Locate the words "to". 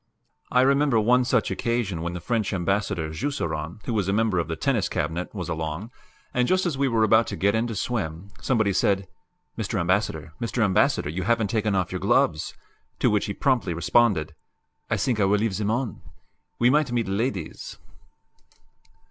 7.27-7.35, 7.67-7.75, 12.97-13.11